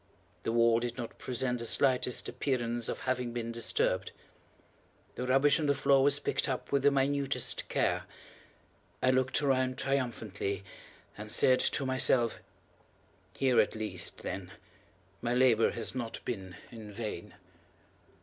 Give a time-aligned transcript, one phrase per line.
[0.41, 4.13] The wall did not present the slightest appearance of having been disturbed.
[5.13, 8.05] The rubbish on the floor was picked up with the minutest care.
[9.03, 10.63] I looked around triumphantly,
[11.15, 12.39] and said to myself:
[13.37, 14.49] "Here at least, then,
[15.21, 17.35] my labor has not been in vain."